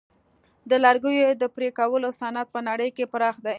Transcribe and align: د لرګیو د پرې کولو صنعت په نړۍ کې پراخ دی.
د 0.69 0.71
لرګیو 0.85 1.31
د 1.41 1.43
پرې 1.55 1.69
کولو 1.79 2.09
صنعت 2.19 2.47
په 2.55 2.59
نړۍ 2.69 2.89
کې 2.95 3.05
پراخ 3.13 3.35
دی. 3.45 3.49